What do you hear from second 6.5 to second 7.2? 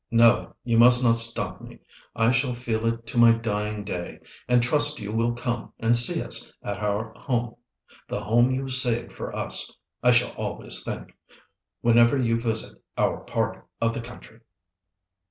at our